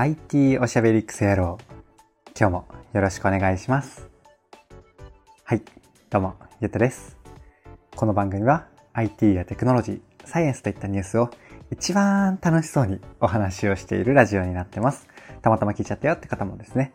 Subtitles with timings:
[0.00, 1.58] IT おしゃべりクソ野郎。
[2.38, 4.08] 今日もよろしくお願いします。
[5.42, 5.62] はい、
[6.08, 7.16] どうも、ゆうたです。
[7.96, 11.30] この番組は IT やテクノロジー、サイエンスといったニュースを
[11.72, 15.08] 一番楽しそうにお話をしているラジオになってます。
[15.42, 16.92] たまたま聞いちゃったよって方もですね、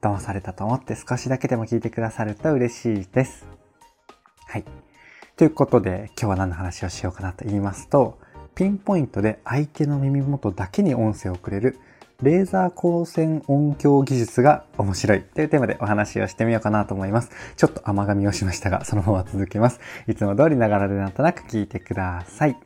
[0.00, 3.46] 騙されたと思って少しだけでも聞いてくださると嬉しいです。
[4.46, 4.64] はい。
[5.36, 8.18] ということで、今日は何の話をしようかなと言いますと、
[8.54, 11.78] ピンポイントで相手の耳元だけに音声をくれる
[12.22, 17.30] レーザー光線音響技術が面白いというテーマでお話をしてみようかなと思います。
[17.56, 19.80] ちょっと甘噛みをしましたが、そのまま続けます。
[20.08, 22.56] いつも通りながらでなんとなく聞いてください。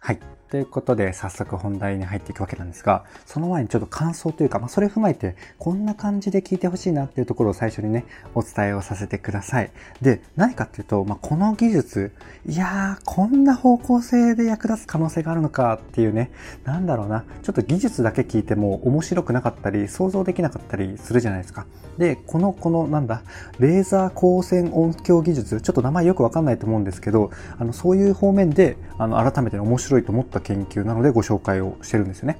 [0.00, 0.37] はい。
[0.50, 9.70] ということで、早速本題に入っていくわけなんですが、その前にちょっと感想というか、まあ、それ踏まえて、こんな感じで聞いてほしいなっていうところを最初にね、お伝えをさせてください。
[10.00, 12.12] で、何かっていうと、まあ、この技術、
[12.46, 16.30] いやー、こんな方向性で役立つ可能性があるのかっていうね、
[16.64, 21.66] なんだろうな、ちょっと技術だけ聞いても面白くなかったり、想像できなかったりするじゃないですか。
[21.98, 23.22] で、この、この、なんだ、
[23.58, 32.38] レーザー光線音響技術、ちょっと名前よくわかんないと思うんですけど、あの、そういう方面で、あの、改めて面白いと思った研究なのでご紹介をしてるんですよね。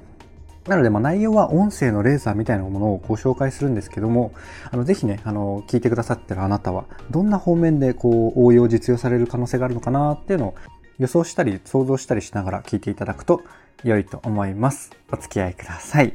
[0.67, 4.33] なので、ま、内容は音声のレーザーみたいなものをご紹介するんですけども、
[4.71, 10.55] あの、ぜひね、あの、聞いてくださってるあなたは、どんな方面でこう、応用実用される可能性があるのかなっていうのを
[10.99, 13.41] 予想したり、想像したりしながら聞いていただくと
[13.83, 14.91] 良いと思います。
[15.11, 16.13] お付き合いください。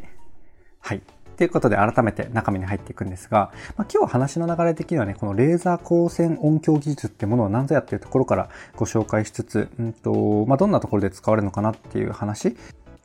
[0.81, 1.03] はい。
[1.37, 12.57] ということで改めて中身に入っていくんですが、まあ、今日話の流れ的にはね、このレーザー光線音響技術ってものは何ぞやっていうところからご紹介しつつ、うんとまあ、どんなところで使われるのかなっていう話、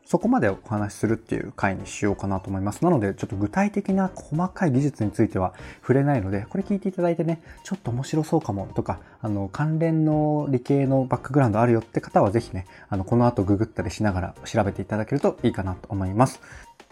[0.09, 2.83] そこまでお話しするっていう回にしようかなと思います。
[2.83, 16.41] なので、ちょっと具体的な細かい技術については触れないので、これ聞いていただいてね、ちょっと面白そうかもとか、あの、関連の理系のバックグラウンドあるよって方はぜひね、あの、この後ググったりしながら調べていただけるといいかなと思います。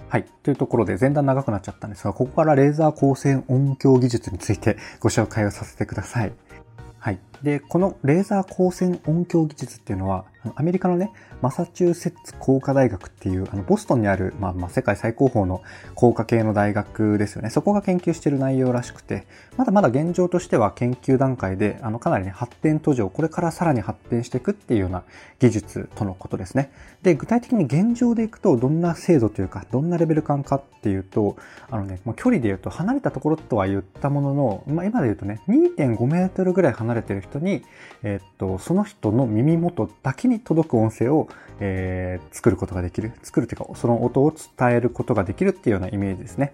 [0.09, 0.25] はい。
[0.43, 6.33] というところで前段長くなっちゃったんですが、ここからレーザー光線音響技術についてご紹介をさせてください。
[6.99, 7.19] はい。
[7.43, 10.25] で、このレーザー光線音響技術っていうのは、
[10.55, 11.11] アメリカのね、
[11.41, 15.61] マサチューセッツ工科大学っていう、あの、ボストンにある、まあ、まあ、世界最高峰の
[15.95, 17.49] 工科系の大学ですよね。
[17.49, 19.27] そこが研究している内容らしくて、
[19.57, 25.03] まだまだ現状としては研究段階で、あの、かなりね、発展途上、これからさらに発展していくっていうような
[25.39, 26.71] 技術とのことですね。
[27.03, 31.35] で、具体的に現状でいくと、どんな精度というか、どんなレベル感かっていうと、
[31.69, 37.63] あのね、まあ、距離で言うと、離れたところとは言ったものの、まあ、今で言うとね、2.5メートルぐらい離れてる人に、
[38.03, 41.27] え、っと、その人の耳元だけに届く音声を、
[41.59, 43.13] えー、作ることができる。
[43.23, 46.53] 作るというか、その音を伝えることができるっていうようなイメージですね。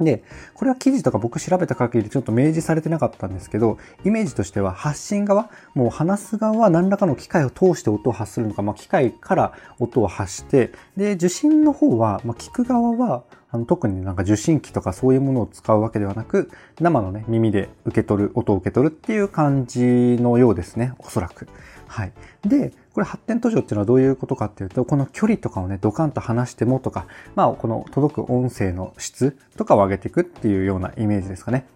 [0.00, 0.24] で、
[0.54, 16.50] これは記事とか僕調べた限りちょっと明示されてなかったんですけど、イメージとしては発信側、もう話す側は何らかの機械を通して音を発するのか、まあ、機械から音を発して、で、受信の方は、まあ、聞く側は、あの特になんか受信機とかそういうものを使うわけではなく、
[16.80, 19.80] 生のね、耳で受け取る、音を受け取るっていう感じ
[20.20, 21.46] のようですね、おそらく。
[21.86, 22.12] はい。
[22.46, 31.66] で、これ発展途上っていうのはどういうことかっていうと、この距離とかをね、ドカンと離してもとか、まあ、この届く音声の質とかを上げていくっていうようなイメージですかね。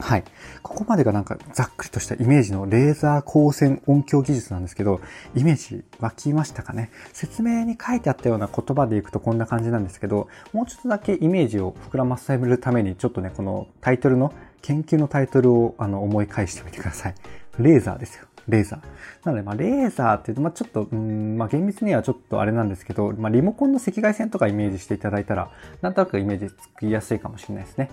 [0.00, 0.24] はい。
[0.62, 5.00] ここまでがなんかざっくりとしたイメージのレーザー光線音響技術なんですけど、
[5.34, 14.32] イメージ湧きましたかね説明に書いてあったような言葉でいくとこんな感じなんですけど、もうちょっとだけイメージを膨らませるために、ちょっとね、このタイトルの、
[14.62, 17.14] 研究のタイトルをあの思い返してみてください。
[17.58, 18.27] レーザーですよ。
[18.48, 18.80] レーザー。
[19.24, 25.50] なので、まあ、レーザーって言うと、まあ、ちょっと、うん、まあ、厳密にはちょっとあれなんですけど、まあ、リモコンの赤外線とかイメージしていただいたら、
[25.82, 27.90] なんとなくイメージつきやすいかもしれないですね。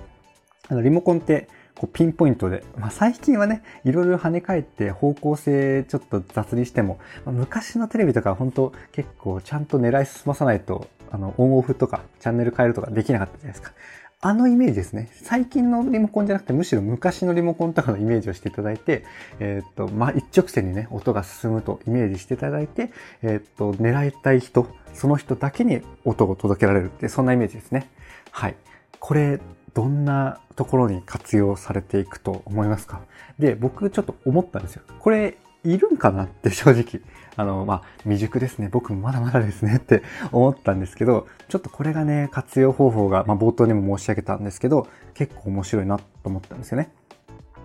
[0.67, 13.73] あの、リモコンって、こうピンポイントで、まあ、最近はね、いろいろ跳ね返って方向性ちょっと雑にしても、まあ、昔のテレビとか本当結構ちゃんと狙い進まさないと、あの、オンオフとかチャンネル変えるとかできなかったじゃないですか。
[14.21, 15.09] あのイメージですね。
[15.13, 19.03] 最近のリモコンじゃなくて、むしろ昔のリモコンとかのイメージをしていただいて、
[19.39, 27.87] えー、っと、まあ、一直線にね、音が進むとイメージしていただいて、えー、っと、狙いたい人、その人だけに音を届けられるって、そんなイメージですね。
[28.31, 28.55] はい。
[28.99, 29.39] これ、
[29.75, 33.01] どんなところに活用されていくと思いますか？
[33.37, 34.81] で、僕ちょっと思ったんですよ。
[34.99, 37.01] これ、いるんかなって 正直。
[37.37, 38.69] あの、まあ、未熟ですね。
[38.71, 46.91] 僕もまだまだですねって 思ったんですけど、ちょっとこれがね、活用方法が、まあ、冒頭にも申し上げたんですけど、結構面白いなと思ったんですよね。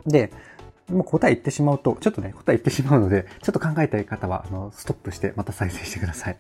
[0.06, 0.32] で、
[0.90, 6.38] もう答え言ってしまうと、ちょっとね、答え言ってしまうので、ちょっと考えたい方は、あの、ストップしてまた再生してください。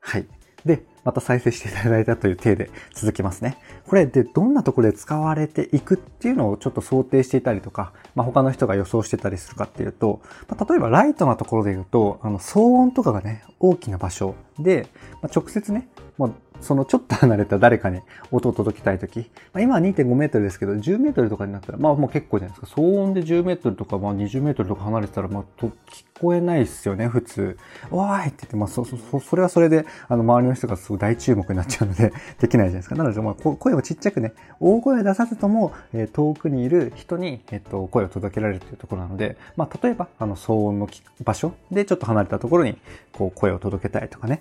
[0.00, 0.26] はい。
[0.64, 3.58] で、また再生していただいたという体で続きますね。
[3.86, 14.88] これでどんなところで使われていくっていうのをちょっと想定していたりとか、まあ、他の人が予想してたりするかっていうと、まあ、例えばライトなところで言うと、あの騒音とかがね、大きな場所で、
[15.20, 16.34] まあ、直接ね、もう
[16.64, 18.00] そのちょっと離れた誰かに
[18.32, 19.18] 音を届けたいとき、
[19.52, 22.80] まあ、今は2.5メートルですけど、10メートルとかになったら、まあもう結構じゃないですか。
[22.80, 27.58] 騒音で10メートルとか、まあ20メートルとか離れてたら、まあと聞こえないですよね、普通。
[27.90, 32.94] わーいって言って、まあそ、そ、それはそれで、あの、周りの人がすごい大注目になっちゃうので、 できないじゃないですか。
[32.94, 40.88] なので、まあ、声をちっちゃくね、大声を出さずとも、えー、遠くにいる人に、えっ、と、声を届けられるというところなので、まあ、例えば、あの、騒音の
[41.24, 42.78] 場所でちょっと離れたところに、
[43.12, 44.40] こう、声を届けたいとかね。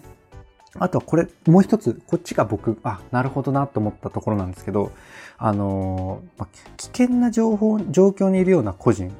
[0.80, 4.92] あとはこれ、もう一つ、こっちが僕、あ、なるほどなと思ったところなんですけど、
[5.38, 6.46] あのー、
[6.78, 9.12] 危険な情報、状況にいるような個人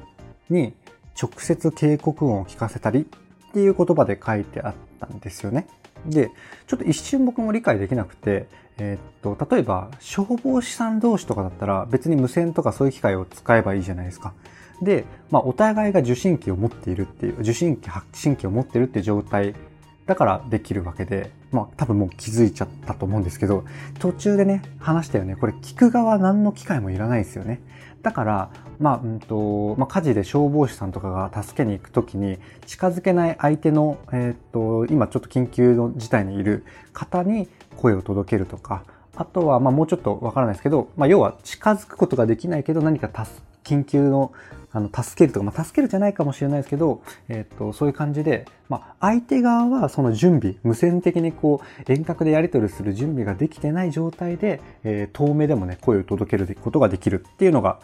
[0.50, 0.74] に
[1.20, 3.06] 直接警告音を聞かせたり
[3.50, 5.66] っていう言葉で書いてあったんですよね。
[6.06, 6.30] で、
[6.66, 8.48] ちょっと一瞬僕も理解できなくて、
[8.78, 14.34] えー、っと、例えば消防士さん同士とかだったら別に無線とかそういう機械を使えばいいじゃないですか。
[14.82, 19.54] で、まあお互いが受信機を持っているっていう、受信機、発信機を持っているっていう状態
[20.06, 23.64] だからできるわけで、まあ多分もう気づいちゃったと思うんですけど、
[23.98, 25.36] 途中でね、話したよね。
[25.36, 27.60] これ聞く側何の機会もいらないですよね。
[28.04, 38.84] だから、まあ、うんと、まあ、火事で消防士さんとかが助けに行くときに、近づけない相手の、えっ、と、今ちょっと緊急の事態にいる方に声を届けるとか、
[39.16, 43.08] あとは、まあ、もうちょっとわからないですけど、まあ、要は近づくことができないけど、何か
[43.64, 44.32] 緊急の
[44.74, 57.78] あの、助けるとか、まあ、助けるじゃないかもしれないですけど、えっ、と、そういう感じで、まあ、相手側はその準備、無線的にこう、遠隔でやり取りする準備ができてない状態で、えー、遠目でもね、声を届けることができるっていうのが、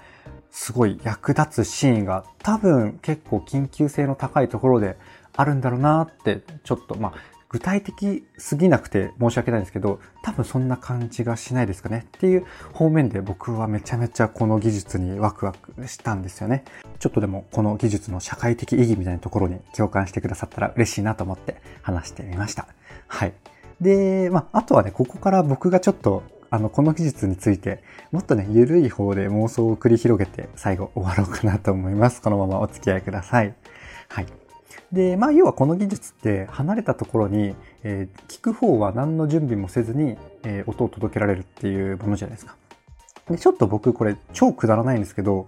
[0.50, 4.98] すごい役立つシーンが多分結構緊急性の高いところで
[5.36, 16.64] あるんだろうなって、ちょっと、まあ、具体的すぎなくて申し訳ないんですけど、多分そんな感じがしないですかねっていう方面で僕はめちゃめちゃこの技術にワクワクしたんですよね。
[17.00, 22.68] ちょっとでもこの技術の社会的意義みたいなところに共感してくださったら嬉しいなと思って話してみました。
[23.08, 23.34] はい。
[23.80, 32.20] で、まあ、あとはね、ここから僕がちょっとあの、この技術について、もっとね、ゆるい方で妄想を繰り広げて、最後終わろうかなと思います。
[32.20, 33.54] このままお付き合いください。
[34.08, 34.39] はい。
[34.92, 37.54] で、まあ、要はこの技術って離れたところに、
[37.84, 42.56] えー、聞く方は何の準備もせずに、えー、音を届けられるっていうものじゃないですか。
[43.28, 45.46] で、ちょっと僕これ超くだらないんですけど、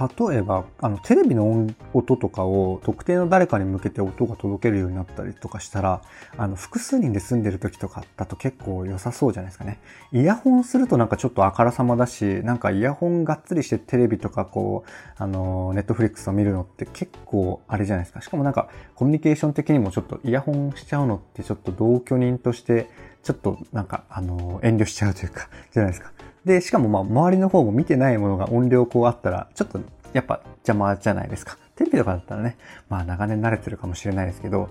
[0.00, 6.02] 例えば、あの、テレビの音とかを特定の誰かに向けて音が届けるようになったりとかしたら、
[6.38, 9.78] あの、複数人で住んでる時とかだと結構良さそうじゃないですかね。
[10.12, 14.90] イヤホンするとなんかちょっとあからさまだし、なんかイヤホンがっつりしてテレビとかこう、
[15.22, 18.22] あの、ネットフリックスを見るのって結構あれじゃないですか。
[18.22, 22.88] しかもなんかコミュニケーション的にもちょっとイヤホンしちゃうのってちょっと同居人として
[23.22, 26.12] ちょっとなんかあの、遠慮しちゃうというか、じゃないですか。
[26.44, 29.80] で、しかもまあ、周りの方も見てないものが音量こうあったら、ちょっと
[30.12, 31.58] やっぱ邪魔じゃないですか。
[31.76, 32.56] テレビとかだったらね、
[32.88, 34.70] まあ長年慣れてるかもしれないですけど、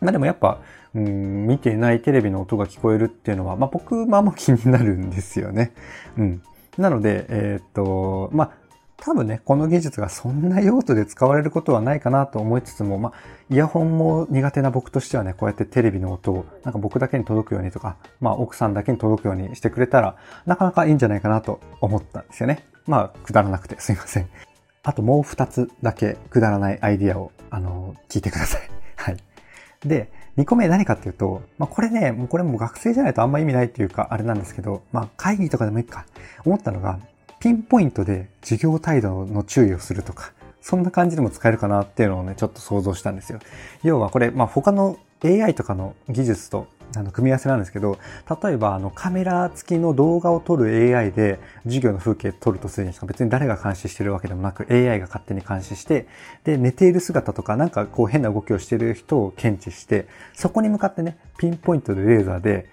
[0.00, 0.60] まあでもやっぱ、
[0.94, 5.72] うん、見てないテレビの音が聞こえるっていうのは、まあ僕、まあま気になるんですよね。
[6.16, 6.42] うん。
[6.76, 8.50] なので、えー、っと、まあ、
[9.00, 13.12] 多分ね、この技術がそんな用途で使われることはないかなと思いつつも、まあ、
[13.48, 20.16] イヤホンも苦手な僕としてはね、こうやってテレビの音を、なんか僕だけに届くようにとか、まあ、奥さんだけに届くようにしてくれたら、
[20.46, 22.66] なかなかいいんじゃないかなと思ったんですよね。
[22.86, 24.28] まあ、くだらなくてすいません。
[24.82, 28.62] あともう二つだけくだらないアイディアを、あの、聞いてください。
[28.96, 29.16] はい。
[29.84, 36.04] で、二個目何かっていうと、まあ、これね、もうこれも学生じゃないとあんま意味ないっていうか、あれなんですけど、まあ、会議とかでもいいか、
[36.44, 36.98] 思ったのが、
[37.40, 43.38] ピンポイントで授業態度の注意をするとか、そんな感じでも使えるかなっていうのをね、ちょっと想像したんですよ。
[43.82, 46.66] 要はこれ、まあ、他の AI とかの技術と
[46.96, 47.98] あの組み合わせなんですけど、
[48.42, 56.08] 例えばあのカメラ付きの動画を撮る AI で授業の風景撮るとするにしか別に誰が監視してるわけでもなく AI が勝手に監視して、
[56.44, 62.66] で、寝ている姿とかなんかこう変な動きをしてる人を検知して、そこに向かってね、ピンポイントでレーザーで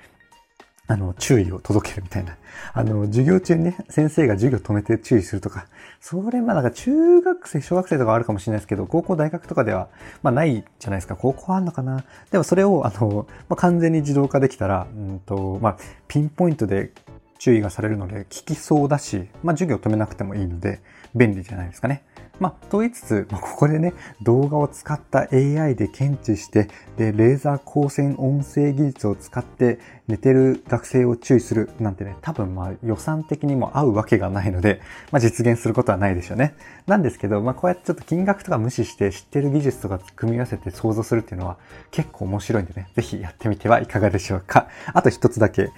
[0.88, 2.38] あの、注意を届けるみたいな。
[2.74, 5.68] あの、授業中にね、先生が授業止めて注意するとか。
[6.00, 9.90] それ、まあなんか中学生、小学生とかあるかもしれないですけど、高校、大学とかでは、
[10.22, 11.16] まあないじゃないですか。
[11.16, 15.78] 高校あんのかなでもそれを、あの、まあ、完全に自動化できたら、うんと、まあ、
[16.08, 16.92] ピンポイントで
[17.40, 20.82] 注意がされるので、聞きそうだし、まあ授業止めなくてもいいので、
[21.16, 22.04] 便利じゃないですかね。
[22.40, 36.56] まあ、と言いつつ、まあ、ここでね、動画を使った AI で検知して、で、レーザー光線音声技術を使って寝てる学生を注意するなんてね、多分まあ予算的にも合うわけがないので、まあ実現することはないでしょうね。
[36.88, 41.58] なんですけど、まあこうやってちょっと金額とか無視して知ってる技術とか組み合わせて想像するっていうのは
[41.92, 44.68] 結構面白いんでね、ぜひやってみてはいかがでしょうか。
[44.94, 45.70] あと一つだけ、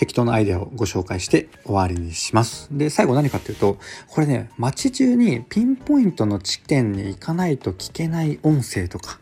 [0.00, 2.68] 適当なアイデアをご紹介して終わりにします。
[2.72, 3.76] で、最後何かっていうと、
[4.08, 9.20] これね、街中にピンポイントの地点に行かないと聞けない音声とか、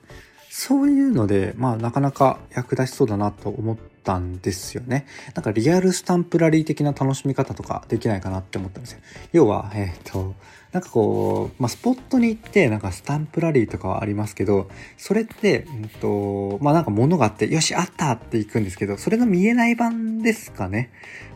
[0.48, 3.76] そういうので、まあなかなか役立ちそうだなと思っ
[4.08, 5.06] たんですよね。
[5.34, 9.00] なんかリアルスタンプラリー的な楽しみ方とかできないかなって思ったんですよ。
[9.32, 10.34] 要は、えっ、ー、と、
[10.72, 20.90] なんかこう、まあ、スポットに行って、なんかスタンプラリーとかはありますけど、それって、うんと、まあ、なんか物があって、よし、あったって行くんですけど、それの見えない版ですかね。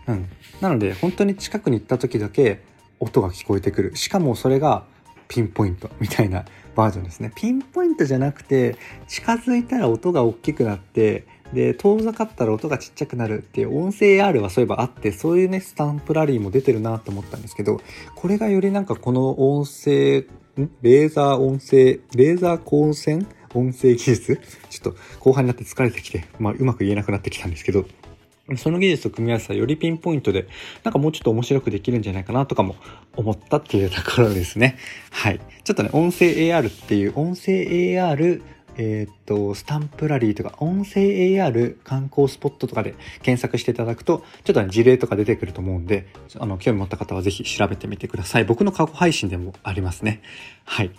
[0.06, 0.28] うん。
[0.62, 2.62] なので、本当に近くに行った時だけ、
[3.00, 3.96] 音が聞こえてくる。
[3.96, 4.86] しかもそれが、
[5.28, 7.32] ピンポイントみたいなバージョンですね。
[7.34, 8.76] ピンポイントじゃなくて、
[9.08, 17.80] 近づいたら音が大きくなって、で、遠ざかったら音がちっちゃくなるっていう音声 AR はそういえばあって、そういうね、スタンプラリーも出てるなと思ったんですけど、
[18.14, 20.26] これがよりなんかこの音声、
[20.60, 24.40] んレーザー音声、レーザー光線音声技術？
[24.70, 27.86] ちょっと後半になって疲れてきて、まあうまく言えなくなってきたんですけど、
[28.56, 30.46] その技術と組み合わせたよりピンポイントで、
[30.82, 32.76] なんかもうちょっと面白くできるんじゃないかなとかも
[33.16, 34.76] 思ったっていうところですね。
[35.10, 35.40] はい。
[35.64, 38.42] ちょっとね、音声 AR っていう、音声 AR
[38.76, 46.06] えっ、と、スタンプラリーとか、音声 AR 観光スポットとかで検索していただくと、ちょっとね、事例とか出てくると思うんで、
[46.38, 48.44] あの、興味持った方はぜひ調べてみてください。
[48.44, 50.22] 僕の過去配信でもありますね。
[50.64, 50.90] はい。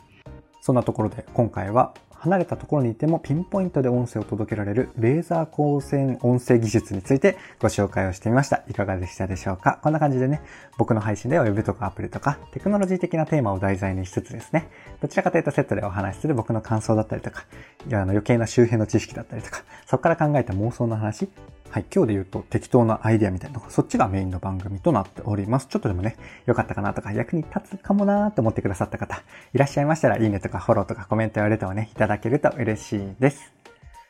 [0.61, 8.63] そんなところで、今回は離れたところにいてもピンポイントで音声を届けられるレーザー光線音声技術についてご紹介をしてみました。
[8.69, 9.79] いかがでしたでしょうか？
[9.83, 10.41] こんな感じでね、
[10.77, 14.69] 僕の配信では Web とかアプリとかテクノロジー的なテーマを題材にしつつですね、
[15.01, 17.45] どちらかというとセットでお話しする僕の感想だったりとか、
[17.89, 21.27] いやあの余計な周辺の知識だったりとか、そこから考えた妄想の話、
[21.73, 25.65] はい、今日で言うと適当なアイデアみたいなそっちがメインの番組となっております。
[25.65, 29.23] ちょっとでもね、良かったかなとか、役に立つかもなーと思ってくださった方、
[29.55, 33.51] いらっしゃいましたら、いいねとかフォローとかコメントやれとね、いただけると嬉しいです。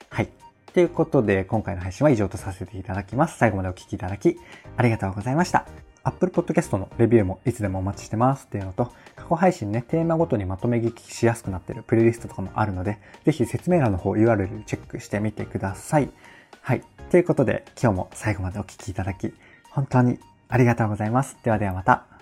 [0.10, 0.30] はい。
[0.74, 3.38] ということで、今回の配信は以上とさせていただきます。
[3.38, 4.38] 最後までお聴きいただき、
[4.76, 5.66] ありがとうございました。
[6.04, 16.10] Apple Podcast のレビューもいつでもお待ちしてますっていうのと、過去配信ね、テーマごとにまとめ聞きしやすくなってるプレイリストとかもあるので、ぜひ説明欄の方 URL チェックしてみてください。
[16.60, 16.84] はい。
[17.10, 19.34] ということで、今日も最後までお聴きいただき、
[19.70, 20.20] 本当に
[20.50, 21.38] ありがとうございます。
[21.44, 22.13] ではではまた。